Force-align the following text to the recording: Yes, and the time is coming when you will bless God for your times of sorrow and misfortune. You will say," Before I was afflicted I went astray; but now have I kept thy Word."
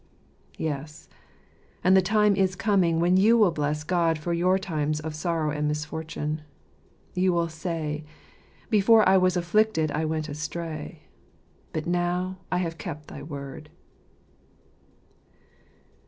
Yes, 0.57 1.07
and 1.83 1.95
the 1.95 2.01
time 2.01 2.35
is 2.35 2.55
coming 2.55 2.99
when 2.99 3.17
you 3.17 3.37
will 3.37 3.51
bless 3.51 3.83
God 3.83 4.17
for 4.17 4.33
your 4.33 4.57
times 4.57 4.99
of 4.99 5.13
sorrow 5.13 5.51
and 5.51 5.67
misfortune. 5.67 6.41
You 7.13 7.31
will 7.33 7.49
say," 7.49 8.03
Before 8.71 9.07
I 9.07 9.17
was 9.17 9.37
afflicted 9.37 9.91
I 9.91 10.05
went 10.05 10.27
astray; 10.27 11.03
but 11.71 11.85
now 11.85 12.39
have 12.51 12.73
I 12.73 12.77
kept 12.77 13.09
thy 13.09 13.21
Word." 13.21 13.69